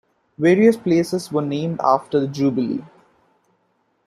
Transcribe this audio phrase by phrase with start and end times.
[0.39, 2.83] Various places were named after the Jubilee.